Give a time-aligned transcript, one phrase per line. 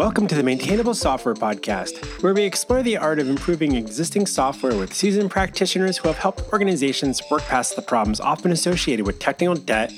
[0.00, 4.74] Welcome to the Maintainable Software Podcast, where we explore the art of improving existing software
[4.74, 9.54] with seasoned practitioners who have helped organizations work past the problems often associated with technical
[9.56, 9.92] debt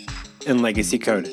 [0.49, 1.31] and legacy code.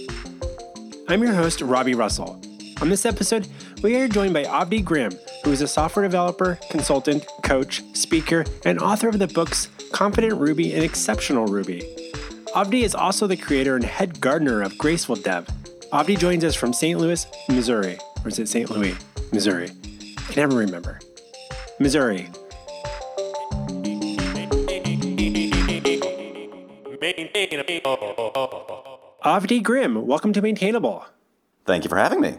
[1.07, 2.39] I'm your host, Robby Russell.
[2.79, 3.47] On this episode,
[3.82, 5.13] we are joined by Avdi Grimm,
[5.43, 10.75] who is a software developer, consultant, coach, speaker, and author of the books Confident Ruby
[10.75, 11.81] and Exceptional Ruby.
[12.54, 15.47] Avdi is also the creator and head gardener of Graceful Dev.
[15.92, 17.00] Avdi joins us from St.
[17.00, 17.97] Louis, Missouri.
[18.23, 18.69] Or is it St.
[18.69, 18.96] Louis,
[19.32, 19.69] Missouri?
[20.18, 21.00] I can never remember.
[21.79, 22.29] Missouri.
[29.23, 31.05] Avdi Grimm, welcome to Maintainable.
[31.65, 32.36] Thank you for having me.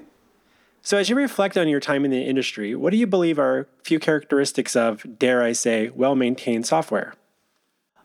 [0.83, 3.61] So, as you reflect on your time in the industry, what do you believe are
[3.61, 7.15] a few characteristics of, dare I say, well maintained software?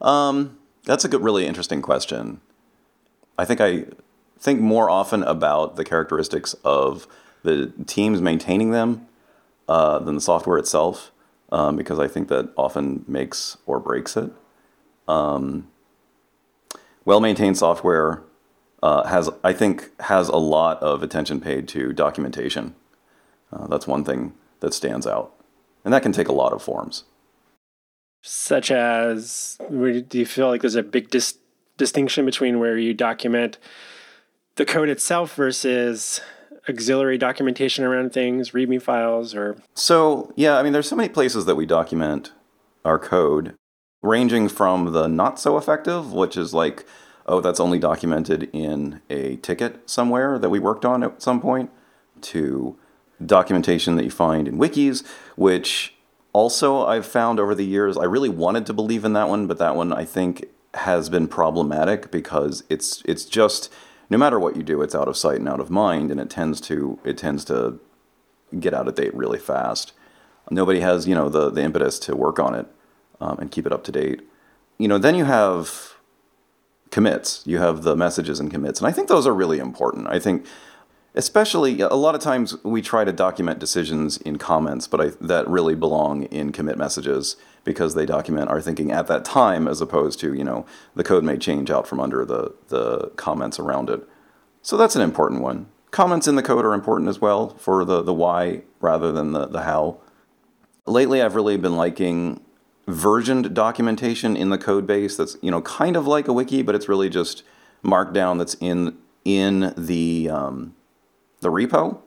[0.01, 2.41] Um, that's a good, really interesting question.
[3.37, 3.85] I think I
[4.39, 7.07] think more often about the characteristics of
[7.45, 9.07] the teams maintaining them
[9.69, 11.11] uh, than the software itself,
[11.51, 14.31] um, because I think that often makes or breaks it.
[15.07, 15.69] Um,
[17.05, 18.23] well maintained software
[18.83, 22.75] uh, has, I think, has a lot of attention paid to documentation.
[23.53, 25.33] Uh, that's one thing that stands out,
[25.83, 27.05] and that can take a lot of forms.
[28.21, 31.37] Such as, do you feel like there's a big dis-
[31.77, 33.59] distinction between where you document
[34.55, 36.21] the code itself versus
[36.69, 39.57] auxiliary documentation around things, README files, or?
[39.73, 42.31] So, yeah, I mean, there's so many places that we document
[42.83, 43.55] our code,
[44.01, 46.85] ranging from the not so effective, which is like,
[47.25, 51.71] oh, that's only documented in a ticket somewhere that we worked on at some point,
[52.21, 52.77] to
[53.25, 55.05] documentation that you find in wikis,
[55.35, 55.95] which
[56.33, 59.57] also I've found over the years, I really wanted to believe in that one, but
[59.57, 63.71] that one I think has been problematic because it's it's just
[64.09, 66.29] no matter what you do, it's out of sight and out of mind, and it
[66.29, 67.79] tends to it tends to
[68.59, 69.93] get out of date really fast.
[70.49, 72.67] Nobody has you know the the impetus to work on it
[73.19, 74.21] um, and keep it up to date.
[74.77, 75.95] You know, then you have
[76.91, 77.41] commits.
[77.45, 80.07] You have the messages and commits, and I think those are really important.
[80.07, 80.45] I think
[81.15, 85.47] especially a lot of times we try to document decisions in comments, but I, that
[85.47, 90.19] really belong in commit messages because they document our thinking at that time as opposed
[90.21, 90.65] to, you know,
[90.95, 94.07] the code may change out from under the, the comments around it.
[94.61, 95.65] So that's an important one.
[95.91, 99.47] Comments in the code are important as well for the, the why rather than the,
[99.47, 99.97] the how.
[100.85, 102.41] Lately, I've really been liking
[102.87, 106.75] versioned documentation in the code base that's, you know, kind of like a wiki, but
[106.75, 107.43] it's really just
[107.83, 110.75] markdown that's in in the um,
[111.41, 111.99] the repo,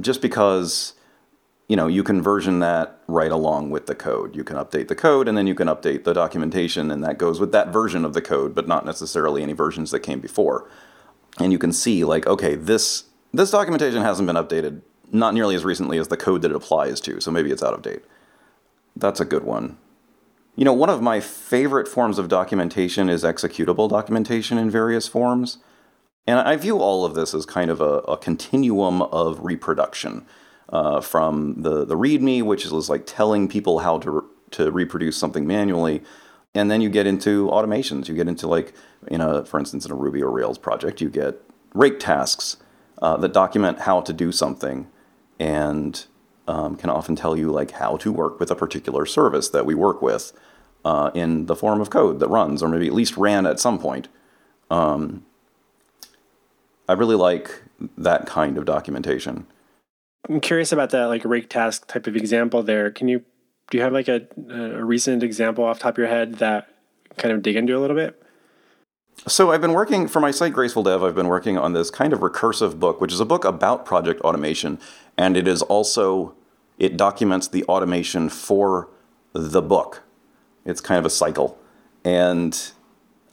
[0.00, 0.92] just because
[1.70, 4.34] you know, you can version that right along with the code.
[4.34, 7.38] You can update the code and then you can update the documentation, and that goes
[7.38, 10.68] with that version of the code, but not necessarily any versions that came before.
[11.38, 14.82] And you can see, like, okay, this this documentation hasn't been updated
[15.12, 17.74] not nearly as recently as the code that it applies to, so maybe it's out
[17.74, 18.02] of date.
[18.96, 19.78] That's a good one.
[20.56, 25.58] You know, one of my favorite forms of documentation is executable documentation in various forms.
[26.26, 30.26] And I view all of this as kind of a, a continuum of reproduction
[30.70, 35.46] uh, from the the README, which is like telling people how to to reproduce something
[35.46, 36.02] manually,
[36.54, 38.08] and then you get into automations.
[38.08, 38.72] You get into like
[39.08, 41.40] in a for instance in a Ruby or Rails project, you get
[41.74, 42.56] rake tasks
[43.02, 44.88] uh, that document how to do something,
[45.38, 46.06] and
[46.46, 49.74] um, can often tell you like how to work with a particular service that we
[49.74, 50.32] work with
[50.84, 53.78] uh, in the form of code that runs, or maybe at least ran at some
[53.78, 54.08] point.
[54.70, 55.24] Um,
[56.88, 57.62] I really like
[57.96, 59.46] that kind of documentation.
[60.28, 62.90] I'm curious about that like rake task type of example there.
[62.90, 63.24] Can you
[63.70, 66.68] do you have like a, a recent example off top of your head that
[67.16, 68.20] kind of dig into a little bit?
[69.26, 71.02] So I've been working for my site Graceful Dev.
[71.02, 74.20] I've been working on this kind of recursive book, which is a book about project
[74.22, 74.78] automation,
[75.16, 76.34] and it is also
[76.78, 78.88] it documents the automation for
[79.32, 80.02] the book.
[80.64, 81.58] It's kind of a cycle,
[82.04, 82.72] and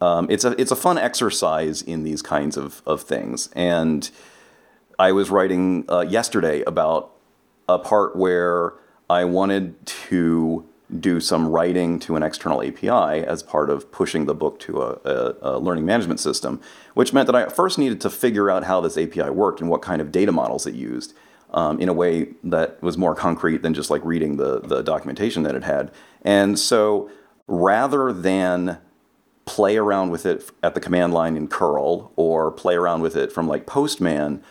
[0.00, 3.48] um, it's a it's a fun exercise in these kinds of of things.
[3.54, 4.10] And
[4.98, 7.12] I was writing uh, yesterday about
[7.68, 8.74] a part where
[9.08, 10.66] I wanted to
[11.00, 14.98] do some writing to an external API as part of pushing the book to a,
[15.04, 16.60] a, a, learning management system,
[16.94, 19.82] which meant that I first needed to figure out how this API worked and what
[19.82, 21.14] kind of data models it used
[21.50, 25.42] um, in a way that was more concrete than just like reading the, the documentation
[25.42, 25.92] that it had.
[26.22, 27.10] And so
[27.46, 28.78] rather than
[29.44, 33.30] play around with it at the command line in curl or play around with it
[33.30, 34.42] from like Postman,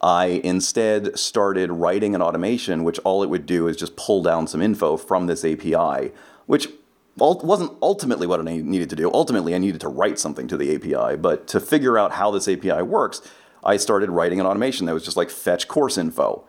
[0.00, 4.46] I instead started writing an automation which all it would do is just pull down
[4.46, 6.12] some info from this API,
[6.46, 6.68] which
[7.16, 9.10] wasn't ultimately what I needed to do.
[9.12, 12.46] Ultimately, I needed to write something to the API, but to figure out how this
[12.46, 13.22] API works,
[13.64, 16.44] I started writing an automation that was just like fetch course info.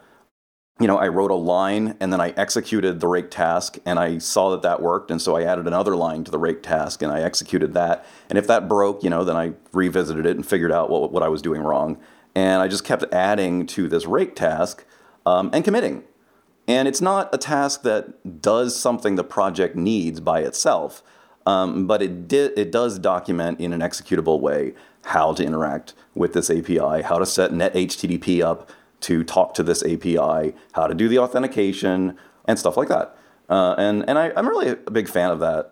[0.80, 4.20] you know, I wrote a line and then I executed the rake task and I
[4.20, 5.10] saw that that worked.
[5.10, 8.06] And so I added another line to the rake task and I executed that.
[8.30, 11.24] And if that broke, you know, then I revisited it and figured out what, what
[11.24, 11.98] I was doing wrong.
[12.38, 14.86] And I just kept adding to this rake task
[15.26, 16.04] um, and committing.
[16.68, 21.02] And it's not a task that does something the project needs by itself,
[21.48, 24.76] um, but it, di- it does document in an executable way
[25.06, 28.70] how to interact with this API, how to set net HTTP up
[29.00, 33.18] to talk to this API, how to do the authentication, and stuff like that.
[33.50, 35.72] Uh, and and I, I'm really a big fan of that.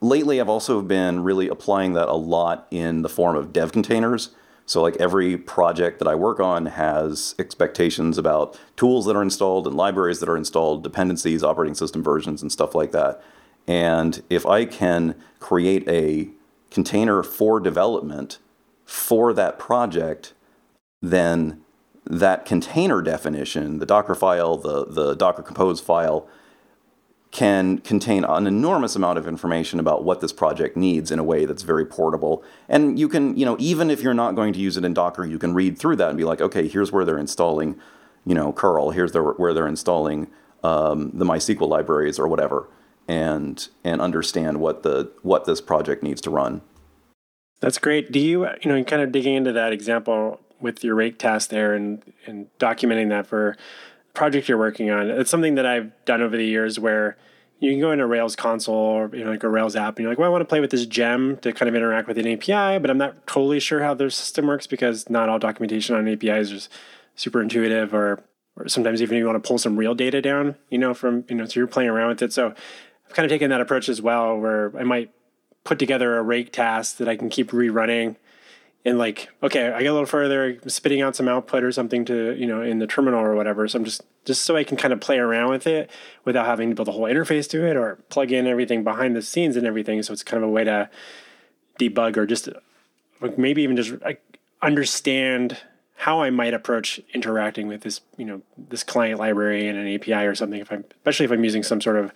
[0.00, 4.30] Lately, I've also been really applying that a lot in the form of dev containers.
[4.66, 9.66] So, like every project that I work on has expectations about tools that are installed
[9.66, 13.22] and libraries that are installed, dependencies, operating system versions, and stuff like that.
[13.66, 16.28] And if I can create a
[16.70, 18.38] container for development
[18.84, 20.32] for that project,
[21.00, 21.62] then
[22.04, 26.28] that container definition, the Docker file, the, the Docker Compose file,
[27.34, 31.44] can contain an enormous amount of information about what this project needs in a way
[31.44, 32.44] that's very portable.
[32.68, 35.26] And you can, you know, even if you're not going to use it in Docker,
[35.26, 37.74] you can read through that and be like, okay, here's where they're installing,
[38.24, 38.90] you know, curl.
[38.90, 40.28] Here's where they're installing
[40.62, 42.68] um, the MySQL libraries or whatever,
[43.08, 46.62] and and understand what the what this project needs to run.
[47.58, 48.12] That's great.
[48.12, 51.74] Do you, you know, kind of digging into that example with your rake task there
[51.74, 53.56] and and documenting that for
[54.14, 55.10] project you're working on.
[55.10, 57.16] It's something that I've done over the years where
[57.58, 60.10] you can go into Rails console or you know like a Rails app and you're
[60.10, 62.26] like, well, I want to play with this gem to kind of interact with an
[62.26, 66.08] API, but I'm not totally sure how their system works because not all documentation on
[66.08, 66.68] APIs is
[67.16, 68.22] super intuitive or
[68.56, 71.34] or sometimes even you want to pull some real data down, you know, from you
[71.34, 72.32] know, so you're playing around with it.
[72.32, 72.54] So
[73.06, 75.10] I've kind of taken that approach as well where I might
[75.64, 78.16] put together a rake task that I can keep rerunning
[78.84, 82.34] and like okay i get a little further spitting out some output or something to
[82.38, 83.66] you know in the terminal or whatever.
[83.68, 85.90] So i'm just just so i can kind of play around with it
[86.24, 89.22] without having to build a whole interface to it or plug in everything behind the
[89.22, 90.02] scenes and everything.
[90.02, 90.90] So it's kind of a way to
[91.78, 92.48] debug or just
[93.20, 94.22] like maybe even just like
[94.62, 95.58] understand
[95.96, 100.12] how i might approach interacting with this you know this client library and an api
[100.12, 102.12] or something if i'm especially if i'm using some sort of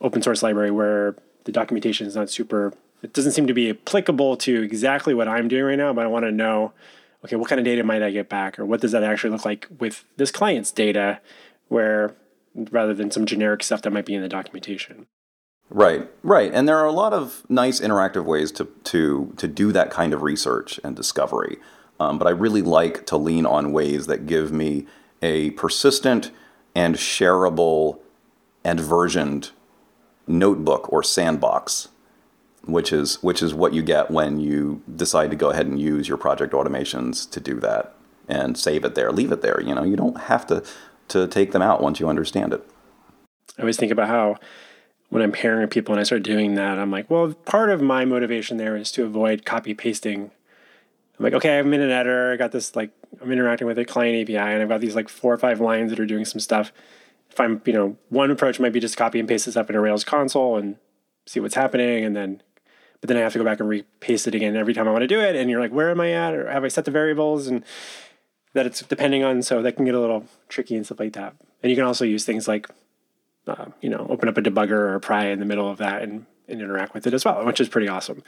[0.00, 4.36] open source library where the documentation is not super it doesn't seem to be applicable
[4.38, 6.72] to exactly what I'm doing right now, but I want to know,
[7.24, 9.44] okay, what kind of data might I get back, or what does that actually look
[9.44, 11.20] like with this client's data,
[11.68, 12.14] where
[12.54, 15.06] rather than some generic stuff that might be in the documentation.
[15.70, 19.72] Right, right, and there are a lot of nice interactive ways to to to do
[19.72, 21.58] that kind of research and discovery.
[21.98, 24.86] Um, but I really like to lean on ways that give me
[25.22, 26.30] a persistent
[26.74, 28.00] and shareable
[28.62, 29.50] and versioned
[30.26, 31.88] notebook or sandbox
[32.66, 36.08] which is which is what you get when you decide to go ahead and use
[36.08, 37.94] your project automations to do that
[38.28, 39.60] and save it there, leave it there.
[39.60, 40.62] You know, you don't have to
[41.08, 42.66] to take them out once you understand it.
[43.58, 44.36] I always think about how
[45.10, 47.80] when I'm pairing with people and I start doing that, I'm like, well, part of
[47.80, 50.30] my motivation there is to avoid copy pasting.
[51.18, 52.32] I'm like, okay, I'm in an editor.
[52.32, 52.90] I got this like
[53.20, 55.90] I'm interacting with a client API, and I've got these like four or five lines
[55.90, 56.72] that are doing some stuff.
[57.30, 59.76] If I'm, you know, one approach might be just copy and paste this up in
[59.76, 60.76] a Rails console and
[61.26, 62.42] see what's happening, and then
[63.04, 65.02] but then I have to go back and repaste it again every time I want
[65.02, 65.36] to do it.
[65.36, 66.32] And you're like, where am I at?
[66.32, 67.62] Or have I set the variables and
[68.54, 69.42] that it's depending on?
[69.42, 71.34] So that can get a little tricky and stuff like that.
[71.62, 72.66] And you can also use things like,
[73.46, 76.00] uh, you know, open up a debugger or a pry in the middle of that
[76.00, 78.22] and, and interact with it as well, which is pretty awesome.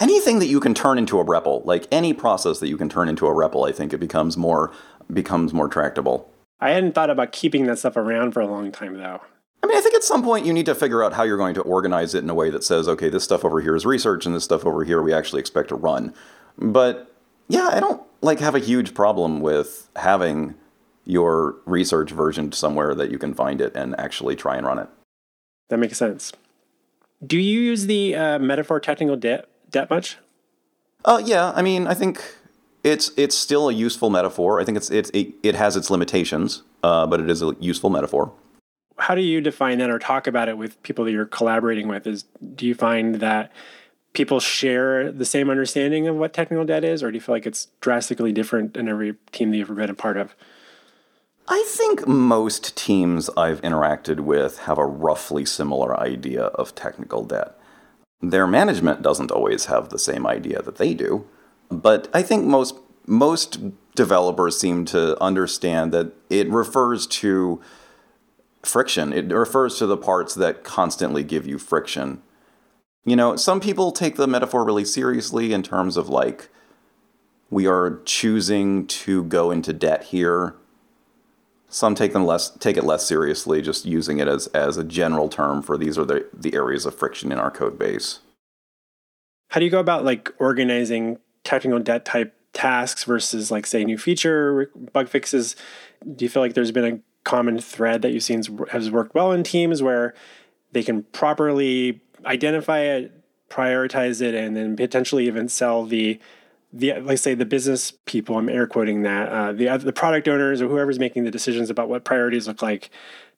[0.00, 3.08] Anything that you can turn into a REPL, like any process that you can turn
[3.08, 4.72] into a REPL, I think it becomes more
[5.12, 6.28] becomes more tractable.
[6.58, 9.20] I hadn't thought about keeping that stuff around for a long time though.
[9.64, 11.54] I mean, I think at some point you need to figure out how you're going
[11.54, 14.26] to organize it in a way that says, okay, this stuff over here is research
[14.26, 16.12] and this stuff over here we actually expect to run.
[16.58, 17.10] But
[17.48, 20.54] yeah, I don't like have a huge problem with having
[21.06, 24.88] your research version somewhere that you can find it and actually try and run it.
[25.70, 26.34] That makes sense.
[27.26, 30.18] Do you use the uh, metaphor technical debt debt much?
[31.06, 32.22] Uh, yeah, I mean, I think
[32.82, 34.60] it's it's still a useful metaphor.
[34.60, 37.88] I think it's, it's it, it has its limitations, uh, but it is a useful
[37.88, 38.30] metaphor
[38.98, 42.06] how do you define that or talk about it with people that you're collaborating with?
[42.06, 42.24] Is
[42.54, 43.52] do you find that
[44.12, 47.46] people share the same understanding of what technical debt is, or do you feel like
[47.46, 50.34] it's drastically different in every team that you've ever been a part of?
[51.46, 57.58] I think most teams I've interacted with have a roughly similar idea of technical debt.
[58.22, 61.26] Their management doesn't always have the same idea that they do,
[61.68, 63.58] but I think most most
[63.94, 67.60] developers seem to understand that it refers to
[68.66, 69.12] friction.
[69.12, 72.22] It refers to the parts that constantly give you friction.
[73.04, 76.48] You know, some people take the metaphor really seriously in terms of like,
[77.50, 80.54] we are choosing to go into debt here.
[81.68, 85.28] Some take them less take it less seriously, just using it as as a general
[85.28, 88.20] term for these are the the areas of friction in our code base.
[89.50, 93.98] How do you go about like organizing technical debt type tasks versus like say new
[93.98, 95.56] feature bug fixes?
[96.02, 99.32] Do you feel like there's been a common thread that you've seen has worked well
[99.32, 100.14] in teams where
[100.72, 103.12] they can properly identify it,
[103.48, 106.20] prioritize it, and then potentially even sell the
[106.72, 108.36] the like say the business people.
[108.36, 111.88] I'm air quoting that uh, the the product owners or whoever's making the decisions about
[111.88, 112.90] what priorities look like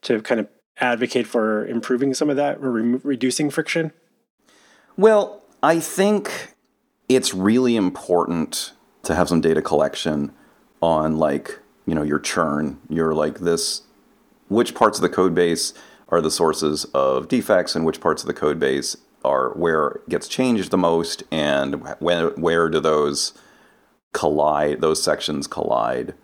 [0.02, 3.92] to kind of advocate for improving some of that or re- reducing friction.
[4.96, 6.54] Well, I think
[7.08, 8.72] it's really important
[9.04, 10.32] to have some data collection
[10.82, 13.82] on like you know your churn your like this
[14.48, 15.72] which parts of the code base
[16.08, 20.08] are the sources of defects and which parts of the code base are where it
[20.08, 23.32] gets changed the most and when, where do those
[24.12, 26.14] collide those sections collide?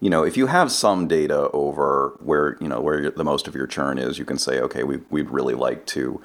[0.00, 3.54] You know if you have some data over where you know where the most of
[3.54, 6.20] your churn is you can say okay we, we'd really like to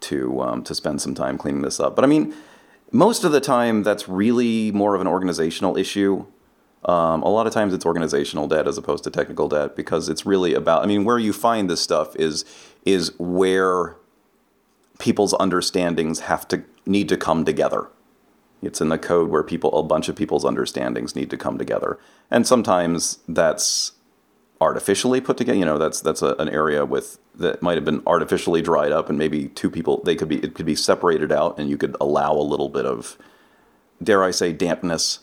[0.00, 1.94] to um, to spend some time cleaning this up.
[1.94, 2.34] But i mean
[2.92, 6.26] most of the time that's really more of an organizational issue
[6.84, 10.24] um, a lot of times it's organizational debt as opposed to technical debt because it's
[10.24, 10.82] really about.
[10.82, 12.44] I mean, where you find this stuff is
[12.86, 13.96] is where
[14.98, 17.88] people's understandings have to need to come together.
[18.62, 21.98] It's in the code where people a bunch of people's understandings need to come together,
[22.30, 23.92] and sometimes that's
[24.58, 25.58] artificially put together.
[25.58, 29.10] You know, that's that's a, an area with that might have been artificially dried up,
[29.10, 31.94] and maybe two people they could be it could be separated out, and you could
[32.00, 33.18] allow a little bit of,
[34.02, 35.20] dare I say, dampness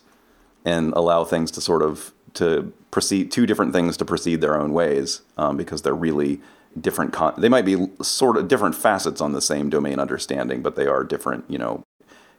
[0.65, 4.73] and allow things to sort of to proceed two different things to proceed their own
[4.73, 6.39] ways um, because they're really
[6.79, 10.75] different con- they might be sort of different facets on the same domain understanding but
[10.75, 11.83] they are different you know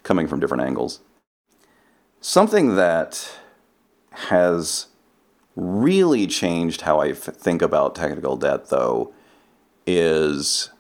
[0.03, 1.01] coming from different angles.
[2.21, 3.31] Something that
[4.11, 4.87] has
[5.55, 9.13] really changed how I f- think about technical debt though
[9.87, 10.71] is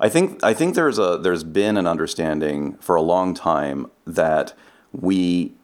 [0.00, 4.54] I think I think there's a there's been an understanding for a long time that
[4.92, 5.54] we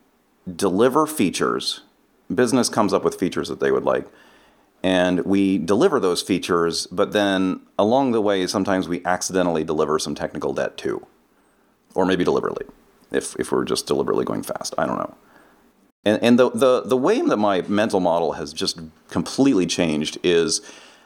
[0.52, 1.80] deliver features.
[2.34, 4.06] Business comes up with features that they would like.
[4.82, 10.14] And we deliver those features, but then along the way, sometimes we accidentally deliver some
[10.14, 11.06] technical debt too.
[11.94, 12.66] Or maybe deliberately,
[13.10, 14.74] if, if we're just deliberately going fast.
[14.76, 15.14] I don't know.
[16.04, 20.60] And, and the, the, the way that my mental model has just completely changed is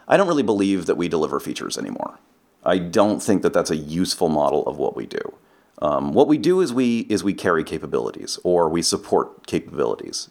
[0.09, 2.19] I don't really believe that we deliver features anymore.
[2.65, 5.35] I don't think that that's a useful model of what we do.
[5.81, 10.29] Um, what we do is we is we carry capabilities or we support capabilities,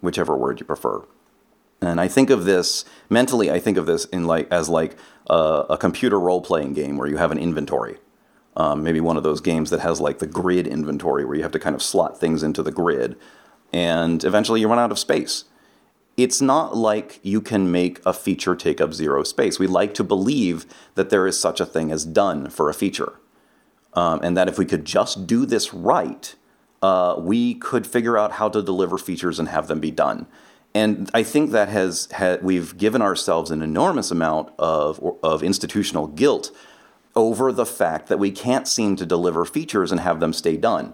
[0.00, 1.02] whichever word you prefer.
[1.80, 3.50] And I think of this mentally.
[3.50, 4.96] I think of this in like as like
[5.28, 7.98] a, a computer role playing game where you have an inventory.
[8.56, 11.52] Um, maybe one of those games that has like the grid inventory where you have
[11.52, 13.16] to kind of slot things into the grid,
[13.72, 15.44] and eventually you run out of space.
[16.16, 19.58] It's not like you can make a feature take up zero space.
[19.58, 20.64] We like to believe
[20.94, 23.18] that there is such a thing as done for a feature
[23.96, 26.34] um, and that if we could just do this right,
[26.82, 30.26] uh, we could figure out how to deliver features and have them be done.
[30.74, 32.06] And I think that has,
[32.42, 36.50] we've given ourselves an enormous amount of, of institutional guilt
[37.14, 40.92] over the fact that we can't seem to deliver features and have them stay done.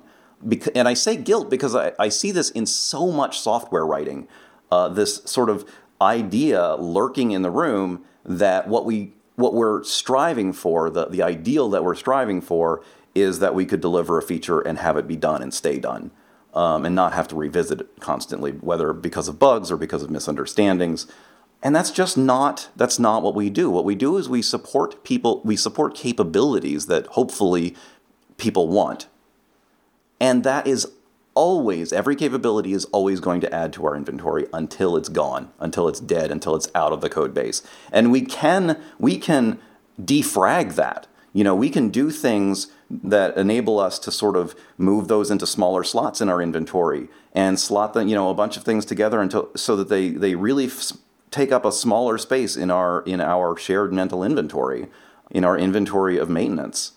[0.77, 4.29] And I say guilt because I, I see this in so much software writing.
[4.71, 5.69] Uh, this sort of
[6.01, 11.71] idea lurking in the room that what we what we're striving for, the, the ideal
[11.71, 12.83] that we're striving for,
[13.15, 16.11] is that we could deliver a feature and have it be done and stay done.
[16.55, 20.11] Um, and not have to revisit it constantly, whether because of bugs or because of
[20.11, 21.07] misunderstandings.
[21.62, 23.71] And that's just not that's not what we do.
[23.71, 27.75] What we do is we support people, we support capabilities that hopefully
[28.37, 29.07] people want.
[30.21, 30.89] And that is
[31.35, 35.89] always, every capability is always going to add to our inventory until it's gone, until
[35.89, 37.62] it's dead, until it's out of the code base.
[37.91, 39.59] And we can, we can
[40.01, 41.07] defrag that.
[41.33, 45.47] You know, we can do things that enable us to sort of move those into
[45.47, 49.21] smaller slots in our inventory and slot them, you know, a bunch of things together
[49.21, 50.93] until so that they they really f-
[51.31, 54.89] take up a smaller space in our in our shared mental inventory,
[55.31, 56.93] in our inventory of maintenance.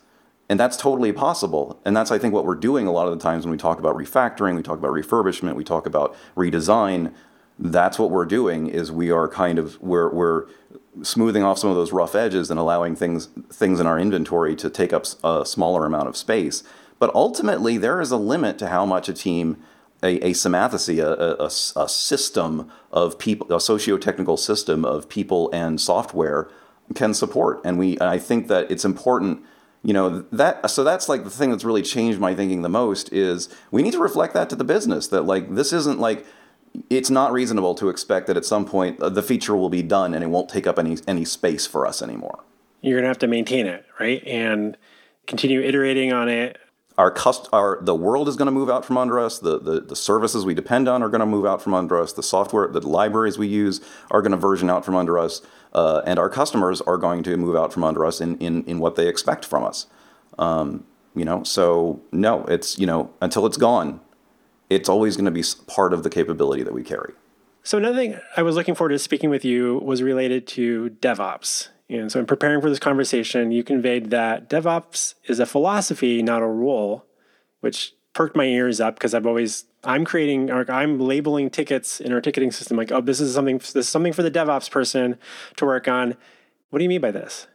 [0.47, 1.79] And that's totally possible.
[1.85, 3.79] And that's, I think, what we're doing a lot of the times when we talk
[3.79, 7.13] about refactoring, we talk about refurbishment, we talk about redesign.
[7.57, 10.45] That's what we're doing is we are kind of we're, we're
[11.01, 14.69] smoothing off some of those rough edges and allowing things things in our inventory to
[14.69, 16.63] take up a smaller amount of space.
[16.99, 19.57] But ultimately, there is a limit to how much a team,
[20.03, 26.49] a, a a, a, a system of people, a socio-technical system of people and software
[26.93, 27.61] can support.
[27.65, 29.43] And we, I think that it's important
[29.85, 33.13] you know that so that's like the thing that's really changed my thinking the most
[33.13, 36.25] is we need to reflect that to the business that like this isn't like
[36.89, 40.15] it's not reasonable to expect that at some point uh, the feature will be done
[40.15, 42.43] and it won't take up any any space for us anymore.
[42.81, 44.75] You're gonna have to maintain it, right, and
[45.27, 46.57] continue iterating on it.
[46.97, 49.37] Our cust- our the world is going to move out from under us.
[49.37, 52.13] The, the the services we depend on are going to move out from under us.
[52.13, 55.41] The software, the libraries we use are going to version out from under us,
[55.75, 58.79] uh, and our customers are going to move out from under us in in, in
[58.79, 59.87] what they expect from us.
[60.39, 63.99] Um, you know, so no, it's you know until it's gone,
[64.69, 67.13] it's always going to be part of the capability that we carry.
[67.63, 71.69] So another thing I was looking forward to speaking with you was related to DevOps.
[71.89, 76.41] And so in preparing for this conversation, you conveyed that DevOps is a philosophy, not
[76.41, 77.05] a role,
[77.59, 82.11] which perked my ears up because I've always I'm creating or I'm labeling tickets in
[82.11, 85.19] our ticketing system like, oh, this is something this is something for the DevOps person
[85.57, 86.15] to work on.
[86.71, 87.45] What do you mean by this?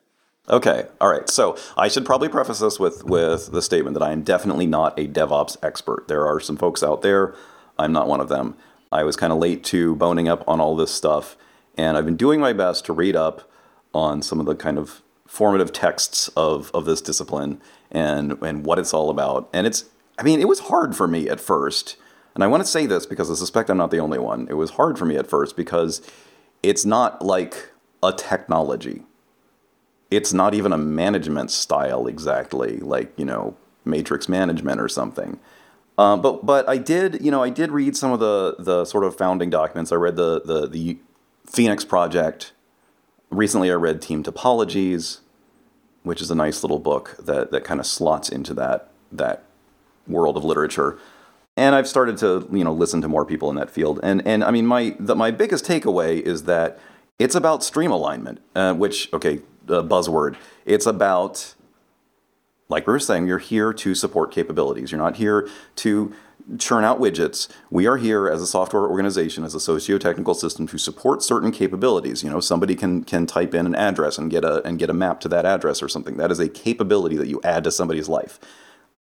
[0.48, 1.28] Okay, all right.
[1.28, 4.96] So I should probably preface this with with the statement that I am definitely not
[4.98, 6.06] a DevOps expert.
[6.06, 7.34] There are some folks out there.
[7.78, 8.56] I'm not one of them.
[8.92, 11.36] I was kind of late to boning up on all this stuff,
[11.76, 13.50] and I've been doing my best to read up
[13.94, 18.78] on some of the kind of formative texts of of this discipline and and what
[18.78, 19.48] it's all about.
[19.52, 19.84] And it's
[20.20, 21.96] I mean, it was hard for me at first.
[22.34, 24.46] And I want to say this because I suspect I'm not the only one.
[24.48, 26.00] It was hard for me at first because
[26.62, 27.70] it's not like
[28.02, 29.02] a technology
[30.10, 35.38] it's not even a management style exactly, like you know matrix management or something.
[35.96, 39.04] Uh, but but I did you know I did read some of the the sort
[39.04, 39.92] of founding documents.
[39.92, 40.98] I read the the the
[41.46, 42.52] Phoenix project.
[43.30, 45.20] Recently, I read Team Topologies,
[46.02, 49.44] which is a nice little book that that kind of slots into that that
[50.06, 50.98] world of literature.
[51.56, 54.00] And I've started to you know listen to more people in that field.
[54.02, 56.78] And and I mean my the, my biggest takeaway is that
[57.18, 60.36] it's about stream alignment, uh, which okay uh, buzzword.
[60.64, 61.54] It's about,
[62.68, 64.90] like we were saying, you're here to support capabilities.
[64.90, 66.14] You're not here to
[66.58, 67.48] churn out widgets.
[67.70, 72.24] We are here as a software organization, as a socio-technical system to support certain capabilities.
[72.24, 74.94] You know, somebody can can type in an address and get a and get a
[74.94, 76.16] map to that address or something.
[76.16, 78.40] That is a capability that you add to somebody's life.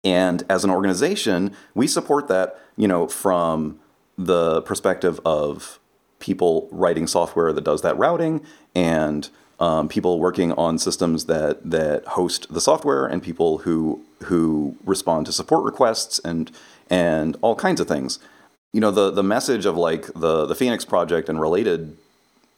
[0.04, 3.78] And as an organization, we support that, you know, from
[4.16, 5.78] the perspective of
[6.18, 12.06] people writing software that does that routing and um, people working on systems that that
[12.06, 16.50] host the software and people who who respond to support requests and
[16.88, 18.18] and all kinds of things.
[18.72, 21.96] You know, the the message of like the the Phoenix project and related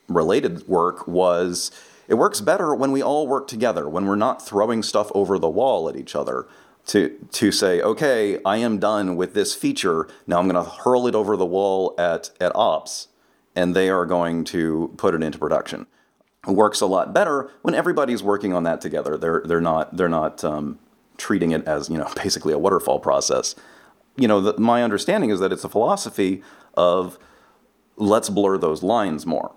[0.08, 1.72] related work was
[2.06, 5.48] it works better when we all work together, when we're not throwing stuff over the
[5.48, 6.46] wall at each other
[6.86, 10.08] to to say, okay, I am done with this feature.
[10.26, 13.08] Now I'm going to hurl it over the wall at at ops,
[13.54, 15.86] and they are going to put it into production
[16.46, 19.16] works a lot better when everybody's working on that together.
[19.16, 20.78] They're they're not they're not um,
[21.16, 23.54] treating it as you know basically a waterfall process.
[24.16, 26.42] You know, the, my understanding is that it's a philosophy
[26.74, 27.18] of
[27.96, 29.54] let's blur those lines more.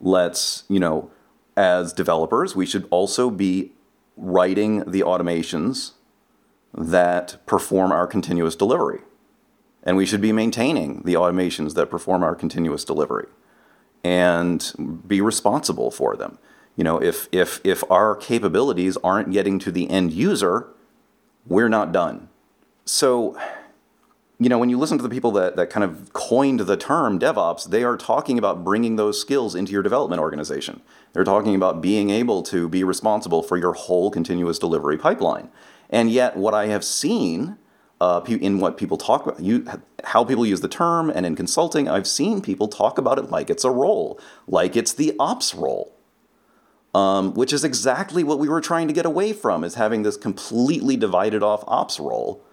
[0.00, 1.10] Let's you know,
[1.56, 3.72] as developers, we should also be
[4.16, 5.92] writing the automations
[6.76, 9.00] that perform our continuous delivery.
[9.82, 13.26] And we should be maintaining the automations that perform our continuous delivery
[14.02, 16.38] and be responsible for them.
[16.76, 20.68] You know, if if if our capabilities aren't getting to the end user,
[21.46, 22.28] we're not done.
[22.84, 23.38] So,
[24.38, 27.18] you know, when you listen to the people that, that kind of coined the term
[27.18, 30.82] DevOps, they are talking about bringing those skills into your development organization.
[31.12, 35.50] They're talking about being able to be responsible for your whole continuous delivery pipeline.
[35.90, 37.58] And yet, what I have seen
[38.00, 39.66] uh, in what people talk about, you,
[40.04, 43.50] how people use the term, and in consulting, I've seen people talk about it like
[43.50, 45.90] it's a role, like it's the ops role.
[46.94, 50.16] Um, which is exactly what we were trying to get away from, is having this
[50.16, 52.44] completely divided off ops role.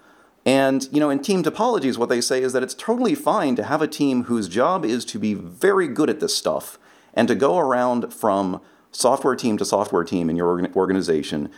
[0.46, 3.64] And you know, in team topologies, what they say is that it's totally fine to
[3.64, 6.80] have a team whose job is to be very good at this stuff
[7.14, 11.50] and to go around from software team to software team in your organization,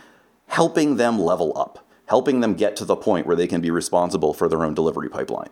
[0.46, 4.34] helping them level up helping them get to the point where they can be responsible
[4.34, 5.50] for their own delivery pipeline.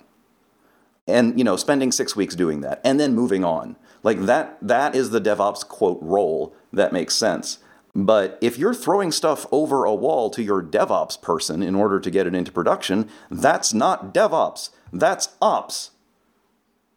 [1.06, 3.76] And you know, spending 6 weeks doing that and then moving on.
[4.02, 7.58] Like that that is the DevOps quote role that makes sense.
[7.94, 12.10] But if you're throwing stuff over a wall to your DevOps person in order to
[12.10, 14.70] get it into production, that's not DevOps.
[14.92, 15.90] That's ops.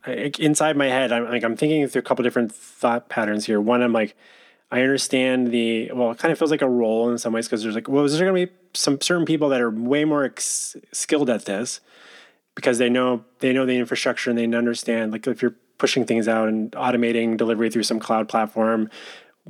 [0.06, 3.60] Inside my head, I'm like I'm thinking through a couple different thought patterns here.
[3.60, 4.16] One, I'm like,
[4.72, 7.64] I understand the well, it kind of feels like a role in some ways because
[7.64, 10.26] there's like, well, is there going to be some certain people that are way more
[10.26, 11.82] ex- skilled at this
[12.56, 16.28] because they know they know the infrastructure and they understand like if you're pushing things
[16.28, 18.90] out and automating delivery through some cloud platform,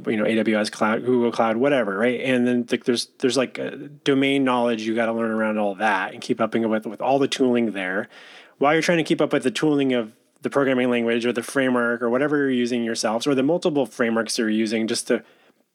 [0.08, 2.20] you know, AWS cloud, Google cloud, whatever, right?
[2.22, 3.60] And then like, there's there's like
[4.04, 7.20] domain knowledge you got to learn around all that and keep up with with all
[7.20, 8.10] the tooling there,
[8.58, 10.14] while you're trying to keep up with the tooling of
[10.46, 14.38] the programming language or the framework or whatever you're using yourselves or the multiple frameworks
[14.38, 15.24] you're using just to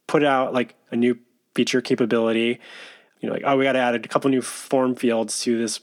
[0.07, 1.19] put out like a new
[1.57, 2.61] feature capability.
[3.21, 5.81] You know, like, oh, we got to add a couple new form fields to this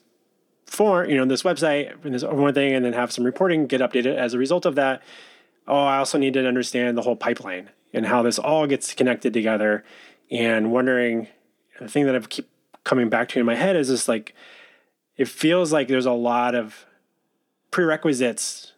[0.65, 3.81] form, you know, this website and this one thing, and then have some reporting get
[3.81, 5.03] updated as a result of that.
[5.67, 9.33] Oh, I also need to understand the whole pipeline and how this all gets connected
[9.33, 9.83] together.
[10.31, 11.27] And wondering,
[11.77, 12.49] the thing that I keep
[12.85, 14.33] coming back to in my head is just like,
[15.17, 16.85] it feels like there's a lot of
[17.69, 18.71] prerequisites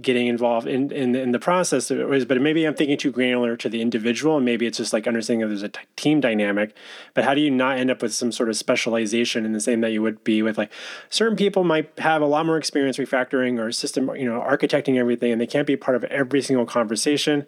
[0.00, 3.80] getting involved in, in, in the process but maybe i'm thinking too granular to the
[3.80, 6.74] individual and maybe it's just like understanding that there's a t- team dynamic
[7.14, 9.80] but how do you not end up with some sort of specialization in the same
[9.80, 10.70] that you would be with like
[11.10, 15.32] certain people might have a lot more experience refactoring or system you know architecting everything
[15.32, 17.44] and they can't be part of every single conversation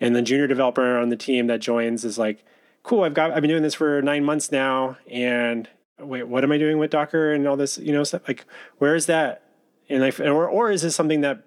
[0.00, 2.44] and the junior developer on the team that joins is like
[2.82, 5.68] cool i've got i've been doing this for nine months now and
[6.00, 8.22] wait what am i doing with docker and all this you know stuff?
[8.26, 8.44] Like
[8.78, 9.42] where is that
[9.88, 11.44] and like or, or is this something that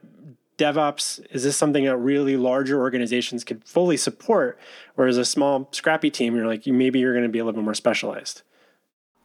[0.57, 4.59] DevOps, is this something that really larger organizations could fully support?
[4.95, 7.65] Whereas a small, scrappy team, you're like, maybe you're going to be a little bit
[7.65, 8.41] more specialized.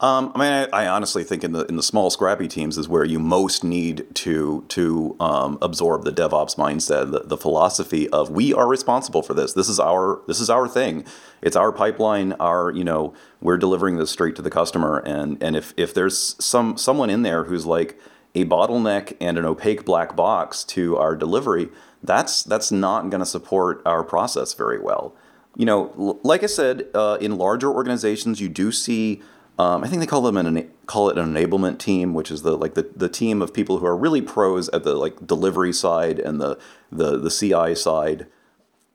[0.02, 2.88] Um, I mean, I, I, honestly think in the in the small, scrappy teams is
[2.88, 8.28] where you most need to to um, absorb the DevOps mindset, the, the philosophy of
[8.28, 9.52] we are responsible for this.
[9.52, 11.04] This is our this is our thing.
[11.40, 12.32] It's our pipeline.
[12.40, 14.98] Our you know we're delivering this straight to the customer.
[15.06, 17.96] And and if if there's some someone in there who's like
[18.34, 21.68] a bottleneck and an opaque black box to our delivery,
[22.02, 25.14] that's that's not going to support our process very well.
[25.56, 29.22] You know, like I said, uh, in larger organizations, you do see.
[29.58, 32.56] Um, I think they call them an call it an enablement team, which is the
[32.56, 36.18] like the, the team of people who are really pros at the like delivery side
[36.18, 36.58] and the
[36.90, 38.26] the the CI side,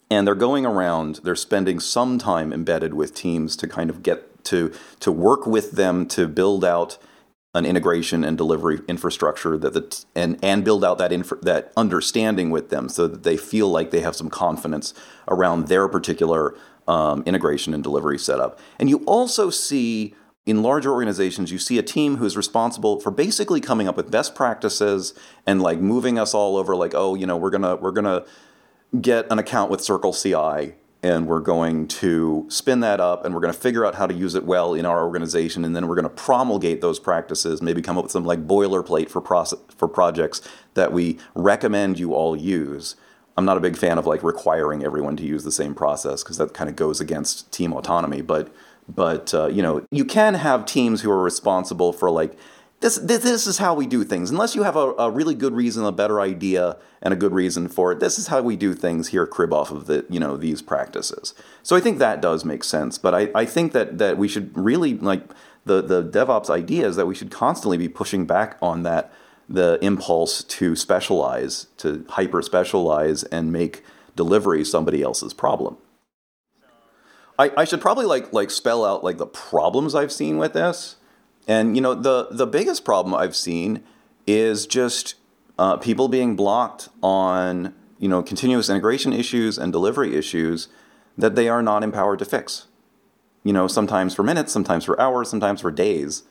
[0.10, 1.20] and they're going around.
[1.24, 5.74] They're spending some time embedded with teams to kind of get to to work with
[5.74, 6.98] them to build out
[7.58, 12.52] an integration and delivery infrastructure that the and and build out that inf- that understanding
[12.52, 14.94] with them so that they feel like they have some confidence
[15.28, 16.56] around their particular
[16.88, 18.60] um, integration and delivery setup.
[18.80, 20.14] And you also see
[20.46, 24.36] in larger organizations, you see a team who's responsible for basically coming up with best
[24.36, 25.14] practices
[25.46, 26.76] and like moving us all over.
[26.76, 28.24] Like, oh, you know, we're gonna we're gonna
[29.02, 33.42] get an account with Circle CI and we're going to spin that up and we're
[33.42, 35.96] going to figure out how to use it well in our organization and then we're
[35.96, 39.88] going to promulgate those practices maybe come up with some like boilerplate for process, for
[39.88, 40.42] projects
[40.74, 42.96] that we recommend you all use.
[43.38, 46.38] I'm not a big fan of like requiring everyone to use the same process because
[46.38, 48.52] that kind of goes against team autonomy but
[48.90, 52.38] but uh, you know you can have teams who are responsible for like
[52.80, 54.30] this, this, this is how we do things.
[54.30, 57.68] Unless you have a, a, really good reason, a better idea, and a good reason
[57.68, 59.26] for it, this is how we do things here.
[59.26, 61.34] Crib off of the you know these practices.
[61.64, 62.98] So I think that does make sense.
[62.98, 65.24] But I, I think that that we should really like
[65.66, 69.12] the the DevOps idea is that we should constantly be pushing back on that
[69.50, 73.84] the impulse to specialize, to hyper specialize, and make
[74.16, 75.78] delivery somebody else's problem.
[77.40, 80.98] I, I should probably like like spell out like the problems I've seen with this
[81.48, 83.84] and you know the the biggest problem I've seen
[84.26, 85.16] is just
[85.58, 90.68] uh, people being blocked on you know continuous integration issues and delivery issues
[91.18, 92.68] that they are not empowered to fix.
[93.44, 96.24] You know, sometimes for minutes, sometimes for hours, sometimes for days,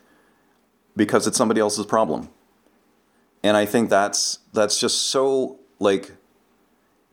[0.94, 2.29] because it's somebody else's problem.
[3.42, 6.12] And I think that's that's just so like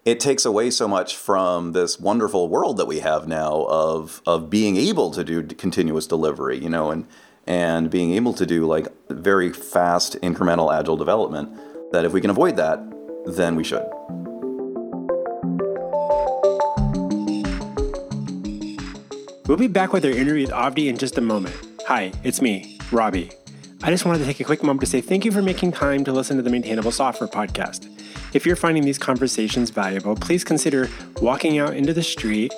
[0.06, 4.50] it takes away so much from this wonderful world that we have now of of
[4.50, 7.08] being able to do continuous delivery, you know, and
[7.48, 11.50] and being able to do like very fast incremental agile development
[11.92, 12.80] that if we can avoid that
[13.26, 13.86] then we should.
[19.48, 21.56] We'll be back with our interview with avdi in just a moment.
[21.88, 23.32] Hi it's me robby.
[23.84, 26.06] I just wanted to take a quick moment to say thank you for making time
[26.06, 27.90] to listen to the maintainable software podcast.
[28.34, 30.90] If you're finding these conversations valuable please consider
[31.22, 32.54] walking out into the street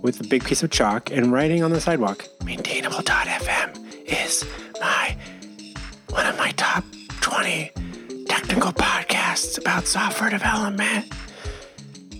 [0.00, 4.44] with a big piece of chalk and writing on the sidewalk maintainable.fm is
[4.80, 5.16] my
[6.10, 6.84] one of my top
[7.20, 7.70] 20
[8.28, 11.06] technical podcasts about software development.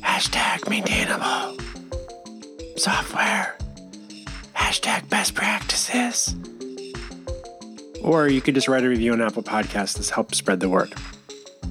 [0.01, 1.57] Hashtag maintainable
[2.77, 3.57] software.
[4.55, 6.35] Hashtag best practices.
[8.03, 10.93] Or you could just write a review on Apple Podcasts to help spread the word.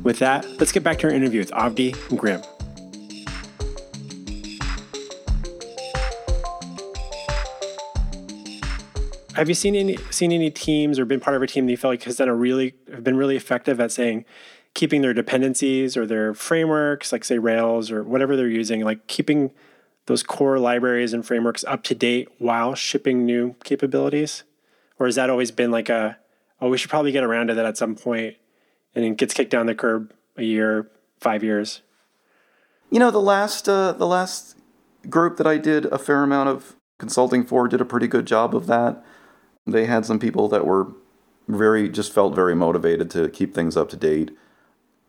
[0.04, 2.42] With that, let's get back to our interview with Avdi Grimm.
[9.36, 11.78] Have you seen any seen any teams or been part of a team that you
[11.78, 14.26] feel like has done a really have been really effective at saying
[14.74, 19.52] keeping their dependencies or their frameworks, like say Rails or whatever they're using, like keeping
[20.06, 24.44] those core libraries and frameworks up to date while shipping new capabilities?
[24.98, 26.18] Or has that always been like a,
[26.60, 28.36] oh, we should probably get around to that at some point
[28.96, 30.90] and it gets kicked down the curb a year,
[31.20, 31.82] five years?
[32.90, 34.58] You know, the last uh, the last
[35.10, 38.56] group that I did a fair amount of consulting for did a pretty good job
[38.56, 39.04] of that.
[39.66, 40.88] They had some people that were
[41.48, 44.32] very just felt very motivated to keep things up to date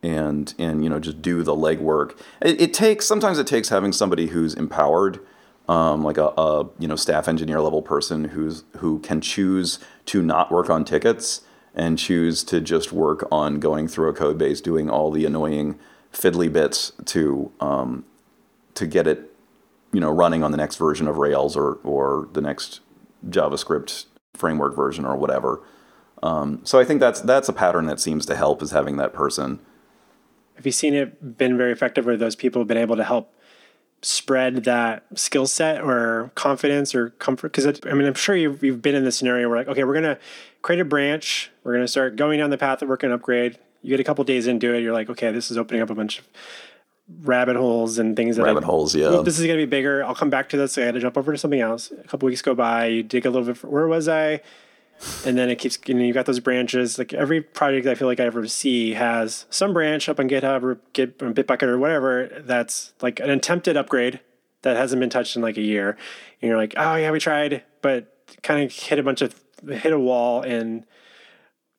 [0.03, 2.17] and and you know just do the legwork.
[2.41, 5.19] It, it takes sometimes it takes having somebody who's empowered,
[5.67, 10.21] um, like a, a you know staff engineer level person who's who can choose to
[10.21, 11.41] not work on tickets
[11.73, 15.79] and choose to just work on going through a code base, doing all the annoying
[16.11, 18.05] fiddly bits to um,
[18.75, 19.31] to get it
[19.93, 22.81] you know running on the next version of Rails or or the next
[23.29, 25.61] JavaScript framework version or whatever.
[26.21, 29.13] Um, so I think that's that's a pattern that seems to help is having that
[29.13, 29.59] person
[30.55, 33.33] have you seen it been very effective where those people have been able to help
[34.01, 37.51] spread that skill set or confidence or comfort?
[37.51, 39.93] Because I mean, I'm sure you've, you've been in this scenario where like, okay, we're
[40.03, 40.19] to
[40.61, 41.51] create a branch.
[41.63, 43.57] We're to start going down the path of work and upgrade.
[43.81, 44.81] You get a couple days into it.
[44.81, 46.27] You're like, okay, this is opening up a bunch of
[47.07, 49.21] rabbit holes and things that rabbit I, holes yeah.
[49.23, 50.03] This is going to be bigger.
[50.03, 50.77] I'll come back to this.
[50.77, 51.91] I had to jump over to something else.
[51.91, 52.85] A couple weeks go by.
[52.85, 54.41] You dig a little bit where was i?
[55.25, 56.97] And then it keeps you know you got those branches.
[56.97, 60.63] Like every project i feel like i ever see has some branch up on github
[60.63, 64.19] or git or bitbucket or whatever that's like an attempted upgrade
[64.61, 65.97] that hasn't been touched in like a year.
[66.41, 68.09] And you're like oh yeah we tried but
[68.43, 70.85] kind of hit a bunch of hit a wall and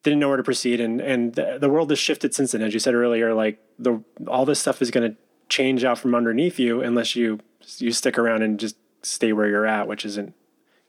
[0.04, 2.72] didn't know where to proceed and and the, the world has shifted since then as
[2.72, 5.16] you said earlier like the all this stuff is going to
[5.48, 7.40] change out from underneath you unless you
[7.78, 10.32] you stick around and just stay where you're at which isn't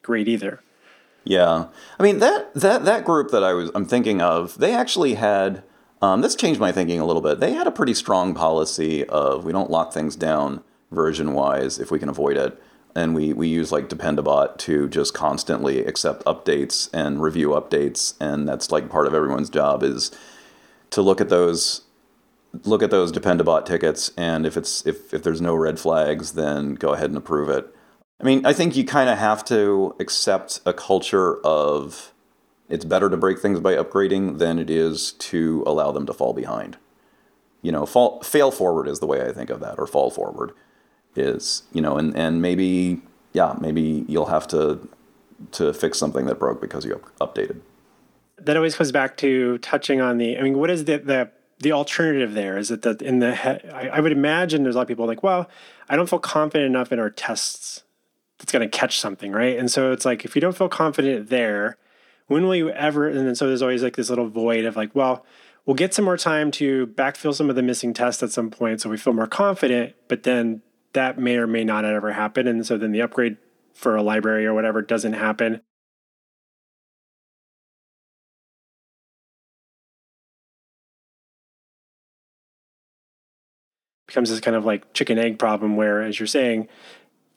[0.04, 0.62] great either
[1.26, 1.66] yeah,
[2.00, 5.64] I mean that that that group that I was I'm thinking of, they actually had.
[6.02, 7.40] Um, this changed my thinking a little bit.
[7.40, 11.90] They had a pretty strong policy of we don't lock things down version wise if
[11.90, 12.62] we can avoid it,
[12.96, 18.48] and we we use like Dependabot to just constantly accept updates and review updates, and
[18.48, 20.12] that's like part of everyone's job is
[20.92, 21.82] to look at those
[22.64, 26.76] look at those Dependabot tickets, and if it's if if there's no red flags, then
[26.76, 27.68] go ahead and approve it.
[28.20, 32.14] I mean, I think you kind of have to accept a culture of
[32.70, 36.34] it's better to break things by upgrading than it is to allow them to fall
[36.34, 36.78] behind.
[37.62, 40.54] You know, fall, fail forward is the way I think of that, or fall forward
[41.16, 43.02] is, you know, and, and maybe,
[43.34, 44.88] yeah, maybe you'll have to
[45.52, 47.60] to fix something that broke because you up- updated.
[48.38, 50.38] That always comes back to touching on the.
[50.38, 52.58] I mean, what is the the the alternative there?
[52.58, 55.08] Is it that in the he- I, I would imagine there's a lot of people
[55.08, 55.50] like, well,
[55.90, 57.84] I don't feel confident enough in our tests
[58.38, 59.58] that's going to catch something, right?
[59.58, 61.78] And so it's like if you don't feel confident there,
[62.28, 63.08] when will you ever?
[63.08, 65.26] And then so there's always like this little void of like, well,
[65.66, 68.82] we'll get some more time to backfill some of the missing tests at some point,
[68.82, 69.96] so we feel more confident.
[70.08, 70.62] But then
[70.96, 73.38] that may or may not ever happen, and so then the upgrade
[73.74, 75.62] for a library or whatever doesn't happen.
[84.08, 86.70] becomes this kind of like chicken egg problem where as you're saying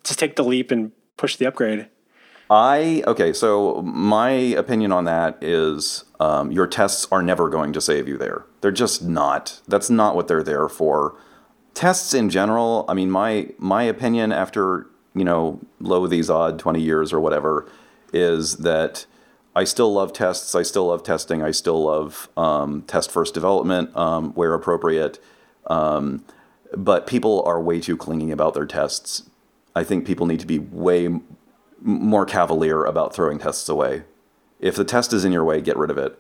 [0.05, 1.89] just take the leap and push the upgrade.
[2.51, 7.81] I okay, so my opinion on that is um, your tests are never going to
[7.81, 8.47] save you there.
[8.61, 9.61] They're just not.
[9.69, 11.17] That's not what they're there for.
[11.79, 12.85] Tests in general.
[12.89, 17.71] I mean, my my opinion after you know low these odd twenty years or whatever
[18.13, 19.07] is that
[19.55, 20.57] I still love tests.
[20.57, 21.41] I still love testing.
[21.43, 25.21] I still love um, test first development um, where appropriate.
[25.69, 26.25] Um,
[26.77, 29.29] but people are way too clingy about their tests
[29.79, 31.09] I think people need to be way
[31.81, 34.03] more cavalier about throwing tests away.
[34.59, 36.19] If the test is in your way, get rid of it.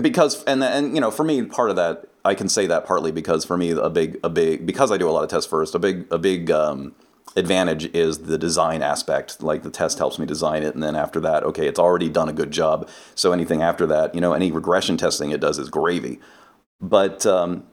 [0.00, 3.12] Because and and you know, for me, part of that I can say that partly
[3.12, 5.74] because for me, a big a big because I do a lot of tests first.
[5.74, 6.94] A big a big um,
[7.36, 9.42] advantage is the design aspect.
[9.42, 12.28] Like the test helps me design it, and then after that, okay, it's already done
[12.28, 12.88] a good job.
[13.14, 16.20] So anything after that, you know, any regression testing it does is gravy.
[16.80, 17.64] But um,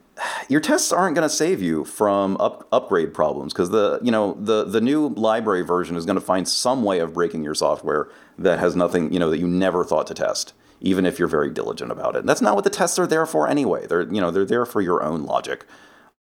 [0.48, 4.36] your tests aren't going to save you from up, upgrade problems because the you know
[4.40, 8.08] the the new library version is going to find some way of breaking your software
[8.38, 10.54] that has nothing you know that you never thought to test
[10.86, 12.20] even if you're very diligent about it.
[12.20, 13.86] And that's not what the tests are there for anyway.
[13.86, 15.66] They're you know they're there for your own logic.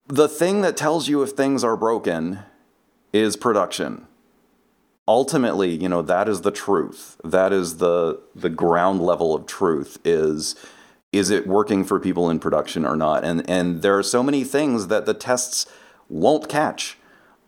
[0.07, 2.41] The thing that tells you if things are broken
[3.13, 4.07] is production.
[5.09, 7.21] Ultimately you know that is the truth.
[7.25, 10.55] That is the the ground level of truth is
[11.13, 13.25] is it working for people in production or not?
[13.25, 15.67] And and there are so many things that the tests
[16.09, 16.97] won't catch.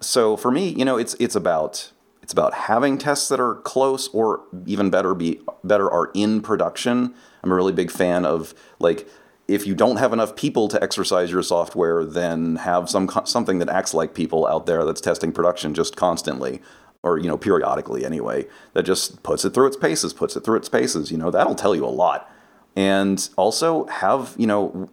[0.00, 1.92] So for me, you know, it's it's about
[2.26, 7.14] it's about having tests that are close or even better be better are in production.
[7.44, 9.08] I'm a really big fan of like
[9.46, 13.68] if you don't have enough people to exercise your software, then have some something that
[13.68, 16.60] acts like people out there that's testing production just constantly
[17.04, 20.56] or you know periodically anyway that just puts it through its paces puts it through
[20.56, 22.28] its paces you know that'll tell you a lot
[22.74, 24.88] and also have you know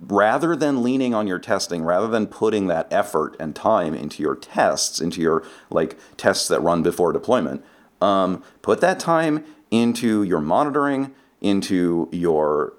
[0.00, 4.36] rather than leaning on your testing, rather than putting that effort and time into your
[4.36, 7.64] tests, into your like tests that run before deployment,
[8.00, 12.74] um, put that time into your monitoring, into your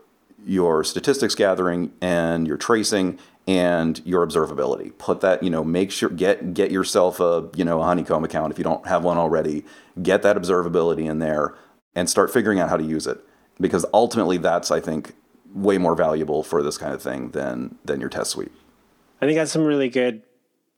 [0.45, 4.97] your statistics gathering and your tracing and your observability.
[4.97, 8.51] Put that, you know, make sure get get yourself a, you know, a honeycomb account
[8.51, 9.65] if you don't have one already.
[10.01, 11.55] Get that observability in there
[11.95, 13.19] and start figuring out how to use it.
[13.59, 15.15] Because ultimately that's I think
[15.53, 18.51] way more valuable for this kind of thing than than your test suite.
[19.21, 20.21] I think that's some really good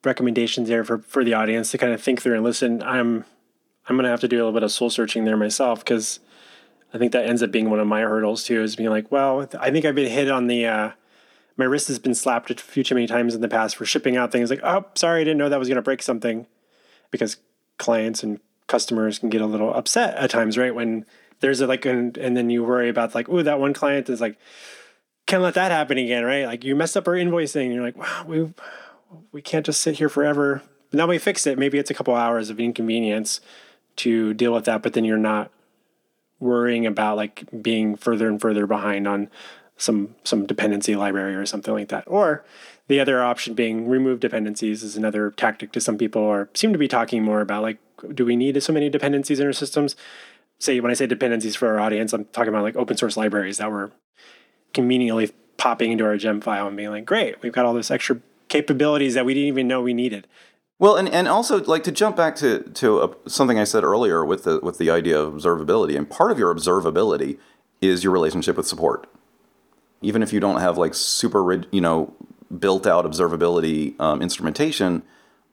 [0.04, 2.82] recommendations there for for the audience to kind of think through and listen.
[2.84, 3.26] I'm
[3.88, 6.20] I'm to have to do a little bit of soul searching there myself because
[6.94, 9.48] I think that ends up being one of my hurdles too, is being like, well,
[9.60, 10.92] I think I've been hit on the, uh,
[11.58, 14.18] my wrist has been slapped a few too many times in the past for shipping
[14.18, 16.48] out things like, oh, sorry, I didn't know that was to break something
[17.12, 17.38] because
[17.78, 20.76] clients and customers can get a little upset at times, right?
[20.76, 21.06] When
[21.42, 24.22] there's a like, and, and then you worry about like, oh, that one client is
[24.22, 24.38] like,
[25.26, 26.46] can't let that happen again, right?
[26.46, 27.66] Like you messed up our invoicing.
[27.66, 28.54] And you're like, wow, we,
[29.32, 30.62] we can't just sit here forever.
[30.94, 31.58] Now we fix it.
[31.58, 33.42] Maybe it's a couple hours of inconvenience
[33.98, 35.52] to deal with that, but then you're not
[36.40, 39.30] worrying about like being further and further behind on
[39.78, 42.04] some some dependency library or something like that.
[42.08, 42.44] Or
[42.88, 46.80] the other option being remove dependencies is another tactic to some people or seem to
[46.80, 47.78] be talking more about like
[48.14, 49.96] do we need so many dependencies in our systems?
[50.62, 53.58] Say when I say dependencies for our audience, I'm talking about like open source libraries
[53.58, 53.92] that were
[54.76, 58.20] conveniently popping into our gem file and being like, great, we've got all this extra
[58.48, 60.28] capabilities that we didn't even know we needed.
[60.78, 64.24] Well, and, and also like to jump back to to a, something I said earlier
[64.24, 67.40] with the with the idea of observability, and part of your observability
[67.82, 69.08] is your relationship with support.
[70.04, 72.14] Even if you don't have like super you know
[72.60, 75.02] built out observability um, instrumentation,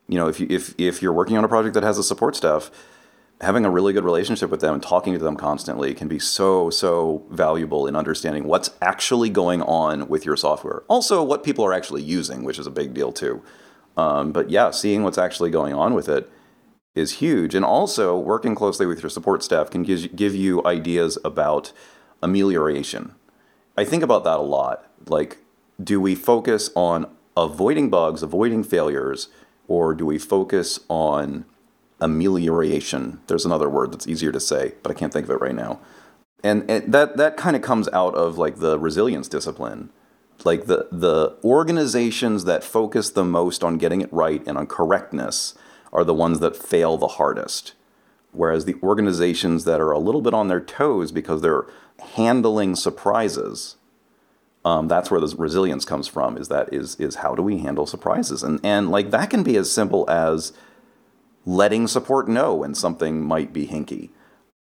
[0.07, 2.37] you know if you if if you're working on a project that has a support
[2.37, 2.71] staff,
[3.41, 6.71] having a really good relationship with them and talking to them constantly can be so
[6.71, 10.83] so valuable in understanding what's actually going on with your software.
[10.89, 13.43] Also, what people are actually using, which is a big deal too.
[13.97, 16.31] Um, but yeah, seeing what's actually going on with it
[16.95, 17.55] is huge.
[17.55, 21.73] And also, working closely with your support staff can give, give you ideas about
[22.23, 23.15] amelioration.
[23.77, 24.85] I think about that a lot.
[25.07, 25.39] Like,
[25.83, 29.29] do we focus on avoiding bugs, avoiding failures,
[29.69, 31.45] or do we focus on
[32.01, 33.21] amelioration?
[33.27, 35.81] There's another word that's easier to say, but I can't think of it right now.
[36.45, 39.91] And, and that that kind of comes out of like the resilience discipline
[40.45, 45.55] like the the organizations that focus the most on getting it right and on correctness
[45.93, 47.75] are the ones that fail the hardest
[48.33, 51.67] whereas the organizations that are a little bit on their toes because they're
[52.15, 53.77] handling surprises
[54.65, 57.87] um, that's where the resilience comes from is that is is how do we handle
[57.87, 60.53] surprises and and like that can be as simple as
[61.49, 64.11] letting support know when something might be hinky.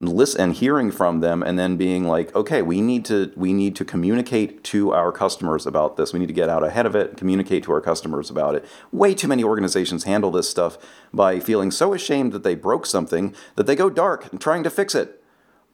[0.01, 3.73] Listen and hearing from them and then being like okay we need to we need
[3.73, 6.11] to communicate to our customers about this.
[6.11, 8.65] We need to get out ahead of it communicate to our customers about it.
[8.91, 10.77] Way too many organizations handle this stuff
[11.13, 14.69] by feeling so ashamed that they broke something that they go dark and trying to
[14.69, 15.23] fix it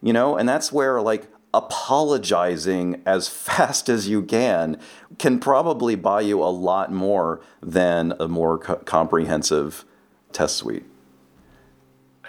[0.01, 0.37] you know?
[0.37, 4.79] And that's where like apologizing as fast as you can
[5.17, 9.85] can probably buy you a lot more than a more co- comprehensive
[10.31, 10.85] test suite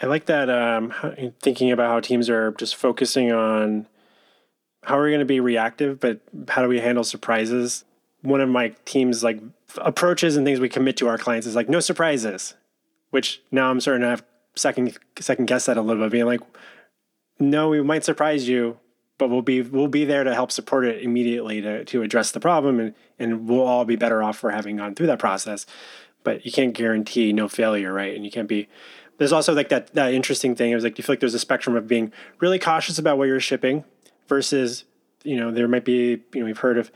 [0.03, 0.95] I like that um,
[1.43, 3.87] thinking about how teams are just focusing on
[4.83, 7.85] how are we going to be reactive, but how do we handle surprises?
[8.23, 9.41] One of my team's like
[9.79, 12.55] approaches and things we commit to our clients is like no surprises,
[13.11, 14.25] which now I'm starting to have
[14.57, 16.41] second second guess that a little bit, being like,
[17.39, 18.79] no, we might surprise you,
[19.19, 22.41] but we'll be we'll be there to help support it immediately to to address the
[22.41, 25.67] problem, and and we'll all be better off for having gone through that process.
[26.23, 28.15] But you can't guarantee no failure, right?
[28.15, 28.69] And you can't be
[29.21, 30.73] there's also like that that interesting thing.
[30.73, 33.19] It was like do you feel like there's a spectrum of being really cautious about
[33.19, 33.85] what you're shipping
[34.29, 34.85] versus
[35.25, 36.91] you know there might be you know we've heard of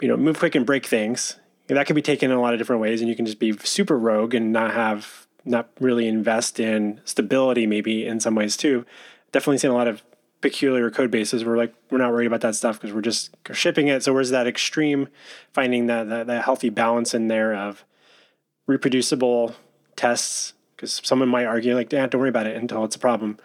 [0.00, 1.36] you know move quick and break things.
[1.68, 3.40] And that can be taken in a lot of different ways, and you can just
[3.40, 8.56] be super rogue and not have not really invest in stability maybe in some ways
[8.56, 8.86] too.
[9.32, 10.04] Definitely seen a lot of
[10.40, 11.44] peculiar code bases.
[11.44, 14.04] We're like we're not worried about that stuff because we're just shipping it.
[14.04, 15.08] So where's that extreme
[15.52, 17.84] finding that, that that healthy balance in there of
[18.68, 19.56] reproducible
[19.96, 23.38] tests because someone might argue like, "Don't worry about it until it's a problem."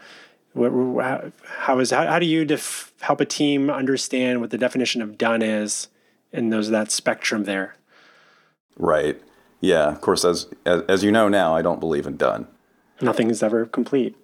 [0.55, 5.17] how is how, how do you def, help a team understand what the definition of
[5.17, 5.87] done is,
[6.31, 7.75] and those that spectrum there?
[8.77, 9.19] Right.
[9.61, 9.87] Yeah.
[9.87, 12.47] Of course, as, as as you know now, I don't believe in done.
[13.01, 14.15] Nothing is ever complete.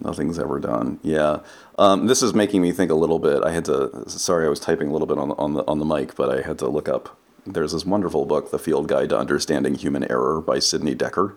[0.00, 0.98] Nothing's ever done.
[1.02, 1.40] Yeah.
[1.78, 3.44] Um, this is making me think a little bit.
[3.44, 4.08] I had to.
[4.08, 6.28] Sorry, I was typing a little bit on the, on the on the mic, but
[6.28, 7.16] I had to look up.
[7.46, 11.34] There's this wonderful book, The Field Guide to Understanding Human Error by Sidney Dekker.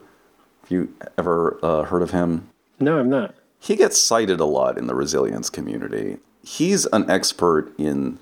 [0.66, 2.50] Have you ever uh, heard of him?
[2.80, 3.36] No, I'm not.
[3.60, 6.18] He gets cited a lot in the resilience community.
[6.44, 8.18] He's an expert in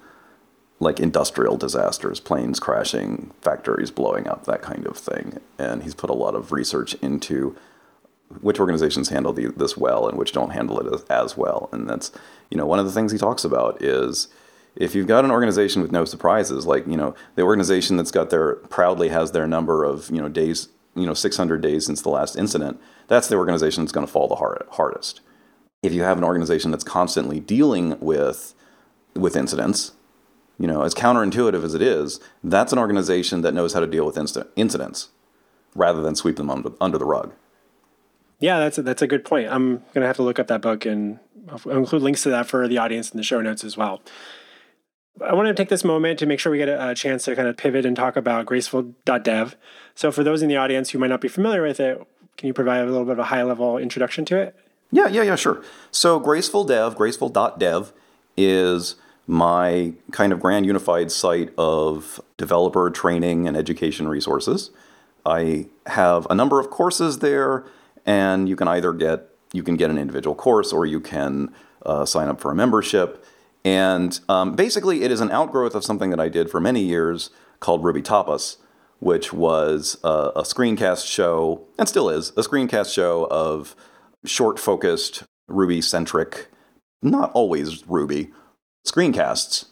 [0.82, 5.40] like industrial disasters, planes crashing, factories blowing up, that kind of thing.
[5.58, 7.56] And he's put a lot of research into
[8.42, 11.70] which organizations handle the, this well and which don't handle it as, as well.
[11.72, 12.12] And that's,
[12.52, 14.28] you know, one of the things he talks about is
[14.76, 18.32] if you've got an organization with no surprises, like, you know, the organization that's got
[18.32, 22.10] their, proudly has their number of, you know, days, you know, 600 days since the
[22.10, 25.22] last incident, that's the organization that's going to fall the hard, hardest.
[25.82, 28.54] If you have an organization that's constantly dealing with,
[29.16, 29.94] with incidents,
[30.58, 34.06] you know, as counterintuitive as it is, that's an organization that knows how to deal
[34.06, 35.10] with incident, incidents
[35.76, 37.34] rather than sweep them under, under the rug.
[38.40, 39.48] Yeah, that's a, that's a good point.
[39.50, 41.20] I'm going to have to look up that book and
[41.50, 44.02] I'll include links to that for the audience in the show notes as well.
[45.22, 47.48] I want to take this moment to make sure we get a, chance to kind
[47.48, 49.56] of pivot and talk about graceful.dev.
[49.96, 52.06] So, for those in the audience who might not be familiar with it,
[52.38, 54.56] can you provide a little bit of a high level introduction to it?
[54.92, 55.64] Yeah, yeah, yeah, sure.
[55.92, 57.94] So, graceful dev, graceful.dev
[58.36, 58.96] is
[59.28, 64.72] my kind of grand unified site of developer training and education resources.
[65.26, 67.66] I have a number of courses there,
[68.06, 71.54] and you can either get you can get an individual course or you can
[71.86, 73.24] uh, sign up for a membership.
[73.66, 77.30] And um, basically, it is an outgrowth of something that I did for many years
[77.60, 78.58] called Ruby Tapas,
[79.00, 83.76] which was a, a screencast show, and still is a screencast show of
[84.26, 86.48] short focused Ruby centric,
[87.02, 88.32] not always Ruby,
[88.86, 89.66] screencasts.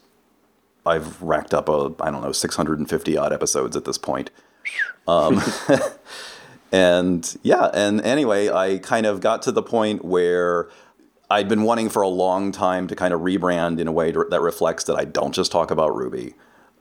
[0.84, 4.30] I've racked up a I don't know 650 odd episodes at this point.
[5.06, 5.40] Um,
[6.72, 10.68] and yeah, and anyway, I kind of got to the point where
[11.32, 14.40] I'd been wanting for a long time to kind of rebrand in a way that
[14.42, 16.34] reflects that I don't just talk about Ruby.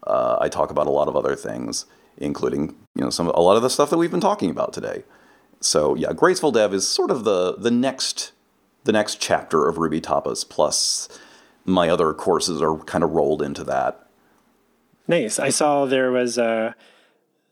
[0.06, 1.86] Uh, I talk about a lot of other things,
[2.18, 5.04] including you know some a lot of the stuff that we've been talking about today.
[5.62, 8.34] So yeah, Graceful Dev is sort of the the next
[8.84, 11.08] the next chapter of Ruby Tapas plus
[11.64, 14.06] my other courses are kind of rolled into that.
[15.08, 15.40] Nice.
[15.40, 16.74] I saw there was uh,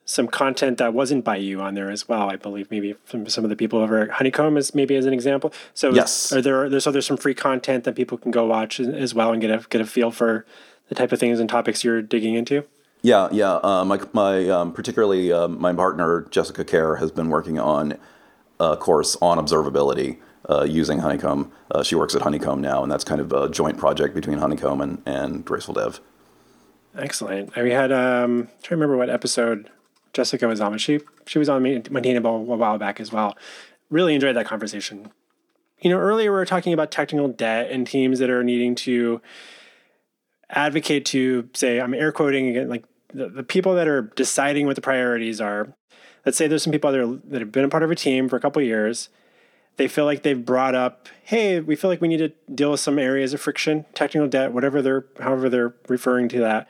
[0.10, 2.32] some content that wasn't by you on there as well.
[2.32, 5.14] I believe maybe from some of the people over at Honeycomb as maybe as an
[5.14, 5.54] example.
[5.76, 8.80] So yes, are there there's so there's some free content that people can go watch
[8.80, 10.48] as well and get a get a feel for
[10.88, 12.66] the type of things and topics you're digging into.
[13.04, 13.60] Yeah, yeah.
[13.64, 17.96] Uh, my my um, particularly uh, my partner Jessica Kerr has been working on
[18.60, 20.18] a course on observability
[20.50, 21.52] uh, using Honeycomb.
[21.70, 24.82] Uh, she works at Honeycomb now, and that's kind of a joint project between Honeycomb
[24.82, 26.02] and, and Graceful Dev.
[26.98, 27.56] Excellent.
[27.56, 29.70] We had um, I'm trying to remember what episode
[30.14, 33.38] Jessica was on, she she was on Maintainable a while back as well.
[33.90, 35.12] Really enjoyed that conversation.
[35.82, 39.22] You know, earlier we were talking about technical debt and teams that are needing to
[40.50, 42.84] advocate to say, I'm air quoting again, like
[43.14, 45.74] the, the people that are deciding what the priorities are.
[46.26, 48.28] Let's say there's some people that, are, that have been a part of a team
[48.28, 49.10] for a couple years
[49.80, 52.82] they feel like they've brought up, hey, we feel like we need to deal with
[52.82, 56.68] some areas of friction, technical debt, whatever they're, however they're referring to that.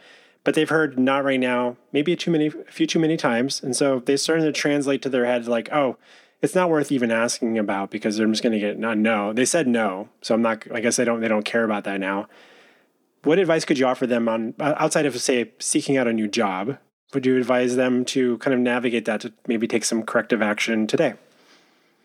[0.49, 3.75] But they've heard not right now, maybe too many, a few too many times, and
[3.75, 5.95] so they're starting to translate to their head like, oh,
[6.41, 9.31] it's not worth even asking about because they're just going to get no, no.
[9.31, 10.65] They said no, so I'm not.
[10.73, 11.21] I guess they don't.
[11.21, 12.27] They don't care about that now.
[13.21, 16.27] What advice could you offer them on uh, outside of say seeking out a new
[16.27, 16.79] job?
[17.13, 20.87] Would you advise them to kind of navigate that to maybe take some corrective action
[20.87, 21.13] today?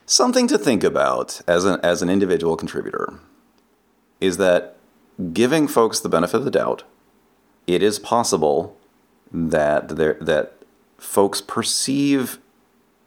[0.05, 3.21] Something to think about as an, as an individual contributor
[4.21, 4.77] is that
[5.33, 6.85] giving folks the benefit of the doubt,
[7.67, 8.77] it is possible
[9.33, 10.55] that there, that
[10.99, 12.39] folks perceive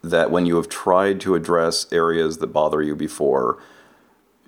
[0.03, 3.61] that when you have tried to address areas that bother you before,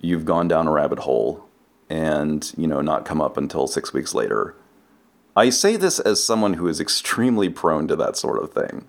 [0.00, 1.44] you've gone down a rabbit hole
[1.88, 4.54] and you know not come up until six weeks later.
[5.36, 8.88] I say this as someone who is extremely prone to that sort of thing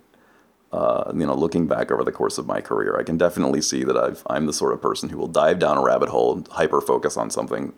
[0.71, 3.83] uh, you know, looking back over the course of my career, I can definitely see
[3.83, 6.79] that I've, I'm the sort of person who will dive down a rabbit hole, hyper
[6.79, 7.73] focus on something,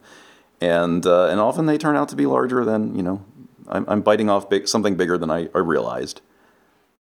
[0.62, 3.26] and uh, and often they turn out to be larger than you know.
[3.68, 6.22] I'm, I'm biting off big, something bigger than I, I realized.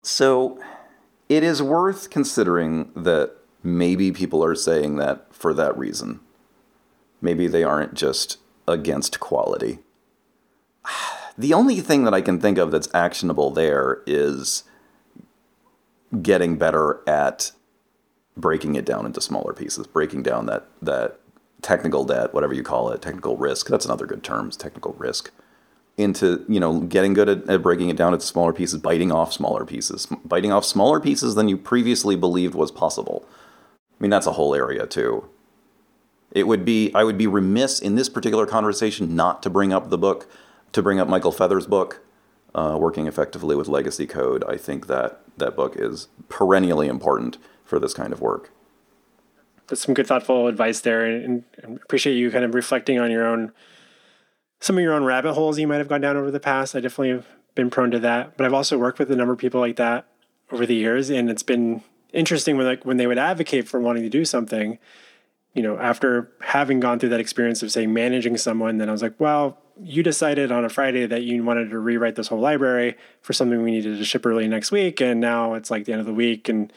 [0.01, 0.59] So,
[1.27, 6.21] it is worth considering that maybe people are saying that for that reason.
[7.21, 8.37] Maybe they aren't just
[8.67, 9.79] against quality.
[11.37, 14.65] The only thing that I can think of that's actionable there is
[16.21, 17.53] getting better at
[18.35, 21.17] breaking it down into smaller pieces, breaking down that that
[21.61, 23.67] technical debt, whatever you call it, technical risk.
[23.67, 25.31] That's another good term, technical risk.
[25.99, 29.33] Into you know getting good at, at breaking it down into smaller pieces, biting off
[29.33, 33.25] smaller pieces, biting off smaller pieces than you previously believed was possible.
[33.99, 35.27] I mean that's a whole area too.
[36.31, 39.89] It would be I would be remiss in this particular conversation not to bring up
[39.89, 40.31] the book,
[40.71, 41.99] to bring up Michael Feathers' book,
[42.55, 44.45] uh, working effectively with legacy code.
[44.45, 48.51] I think that that book is perennially important for this kind of work.
[49.67, 53.25] That's some good, thoughtful advice there, and, and appreciate you kind of reflecting on your
[53.25, 53.51] own
[54.60, 56.76] some of your own rabbit holes you might have gone down over the past.
[56.76, 59.39] I definitely have been prone to that, but I've also worked with a number of
[59.39, 60.05] people like that
[60.51, 64.03] over the years, and it's been interesting when like when they would advocate for wanting
[64.03, 64.80] to do something.
[65.53, 69.01] You know, after having gone through that experience of say managing someone, then I was
[69.01, 72.95] like, well, you decided on a Friday that you wanted to rewrite this whole library
[73.22, 76.01] for something we needed to ship early next week, and now it's like the end
[76.01, 76.72] of the week, and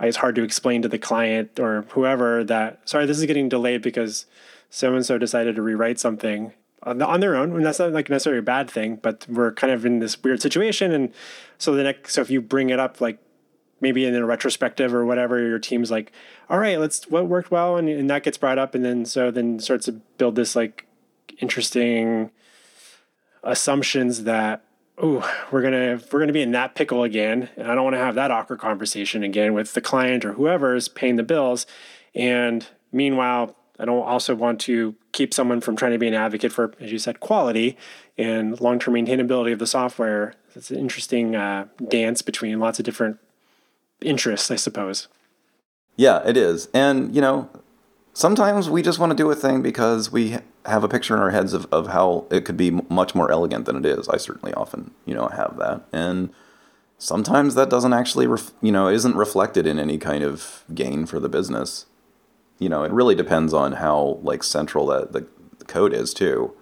[0.00, 3.82] it's hard to explain to the client or whoever that sorry, this is getting delayed
[3.82, 4.26] because
[4.70, 7.54] so and so decided to rewrite something on, on their own.
[7.54, 10.42] And that's not like necessarily a bad thing, but we're kind of in this weird
[10.42, 11.12] situation, and
[11.58, 13.18] so the next, so if you bring it up like
[13.80, 16.12] maybe in a retrospective or whatever, your team's like,
[16.48, 19.30] all right, let's what worked well, and, and that gets brought up, and then so
[19.30, 20.86] then starts to build this like
[21.38, 22.30] interesting
[23.42, 24.62] assumptions that
[24.98, 27.48] oh we're gonna we're gonna be in that pickle again.
[27.56, 30.74] And i don't want to have that awkward conversation again with the client or whoever
[30.74, 31.66] is paying the bills.
[32.14, 36.52] And meanwhile i don't also want to keep someone from trying to be an advocate
[36.52, 37.76] for as you said quality
[38.16, 43.18] and long-term maintainability of the software it's an interesting uh, dance between lots of different
[44.00, 45.08] interests i suppose
[45.96, 47.48] yeah it is and you know
[48.12, 51.30] sometimes we just want to do a thing because we have a picture in our
[51.30, 54.08] heads of, of how it could be much more elegant than it is.
[54.08, 55.82] I certainly often, you know, have that.
[55.92, 56.30] And
[56.98, 61.18] sometimes that doesn't actually, ref, you know, isn't reflected in any kind of gain for
[61.18, 61.86] the business.
[62.60, 65.26] You know, it really depends on how like central that the,
[65.58, 66.54] the code is too.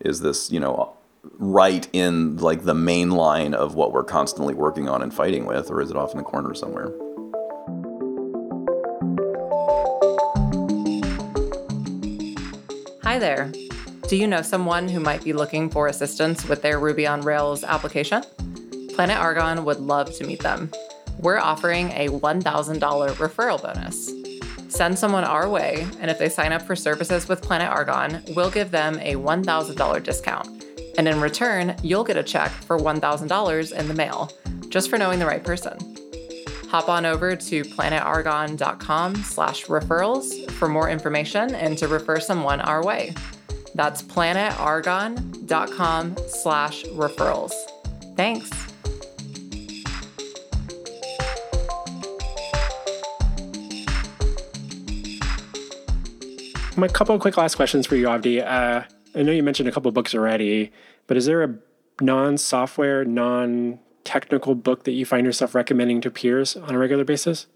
[0.00, 0.96] Is this, you know,
[1.38, 5.70] right in like the main line of what we're constantly working on and fighting with,
[5.70, 6.92] or is it off in the corner somewhere?
[13.04, 13.52] Hi there.
[14.08, 17.62] Do you know someone who might be looking for assistance with their Ruby on Rails
[17.62, 18.24] application?
[18.94, 20.72] Planet Argon would love to meet them.
[21.20, 24.17] We're offering a $1,000 referral bonus.
[24.68, 28.50] Send someone our way, and if they sign up for services with Planet Argon, we'll
[28.50, 30.64] give them a $1,000 discount.
[30.98, 34.30] And in return, you'll get a check for $1,000 in the mail,
[34.68, 35.78] just for knowing the right person.
[36.68, 42.84] Hop on over to planetargon.com slash referrals for more information and to refer someone our
[42.84, 43.14] way.
[43.74, 47.54] That's planetargon.com slash referrals.
[48.16, 48.57] Thanks.
[56.78, 58.40] My couple of quick last questions for you, Avdi.
[58.40, 60.70] Uh, I know you mentioned a couple books already,
[61.08, 61.58] but is there a
[62.00, 67.48] non-software, non technical book that you find yourself recommending to peers on a regular basis?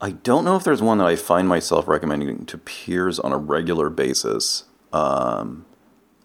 [0.00, 3.38] I don't know if there's one that I find myself recommending to peers on a
[3.38, 4.64] regular basis.
[4.92, 5.64] Um,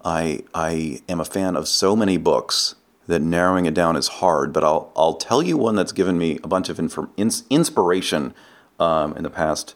[0.03, 2.73] I I am a fan of so many books
[3.05, 4.51] that narrowing it down is hard.
[4.53, 8.33] But I'll I'll tell you one that's given me a bunch of ins- inspiration
[8.79, 9.75] um, in the past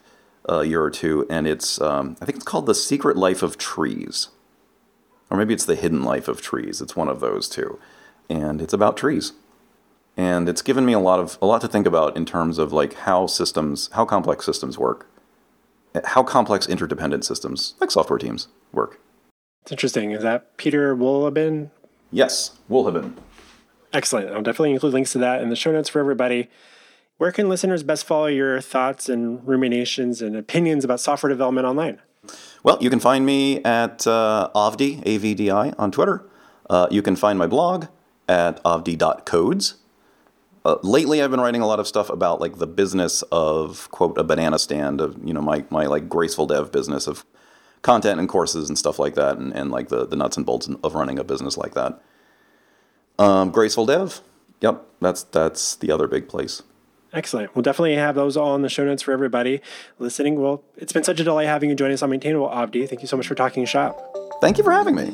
[0.50, 3.58] uh, year or two, and it's um, I think it's called The Secret Life of
[3.58, 4.28] Trees,
[5.30, 6.80] or maybe it's The Hidden Life of Trees.
[6.80, 7.78] It's one of those two
[8.30, 9.32] and it's about trees.
[10.16, 12.72] And it's given me a lot of a lot to think about in terms of
[12.72, 15.08] like how systems, how complex systems work,
[16.04, 19.00] how complex interdependent systems like software teams work.
[19.62, 20.12] It's interesting.
[20.12, 21.70] Is that Peter Wohlleben?
[22.10, 23.16] Yes, Wohlleben.
[23.92, 24.30] Excellent.
[24.30, 26.48] I'll definitely include links to that in the show notes for everybody.
[27.20, 32.00] Where can listeners best follow your thoughts and ruminations and opinions about software development online?
[32.62, 36.24] Well, you can find me at uh, Avdi, A-V-D-I, on Twitter.
[36.70, 37.88] Uh, you can find my blog,
[38.26, 39.74] at avdi.codes.
[40.64, 44.16] Uh, lately, I've been writing a lot of stuff about like the business of quote
[44.16, 47.26] a banana stand of you know my my like graceful dev business of
[47.82, 50.70] content and courses and stuff like that, and, and like the the nuts and bolts
[50.82, 52.00] of running a business like that.
[53.18, 54.22] Um, graceful dev,
[54.62, 56.62] yep, that's that's the other big place.
[57.12, 57.54] Excellent.
[57.54, 59.60] We'll definitely have those all in the show notes for everybody
[59.98, 60.40] listening.
[60.40, 62.88] Well, it's been such a delight having you join us on Maintainable, Avdi.
[62.88, 63.98] Thank you so much for talking shop.
[64.40, 65.12] Thank you for having me.